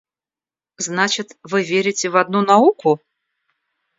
[0.77, 2.99] Значит, вы верите в одну науку?